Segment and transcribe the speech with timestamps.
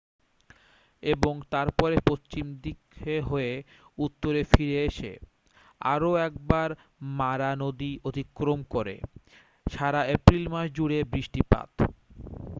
[1.03, 3.53] এবং তারপরে পশ্চিম দিকে হয়ে
[3.97, 5.11] উত্তরে ফিরে এসে
[5.85, 6.69] আরও একবার
[7.19, 8.95] মারা নদী অতিক্রম করে
[9.67, 11.69] সারা এপ্রিল মাস জুড়ে বৃষ্টিপাত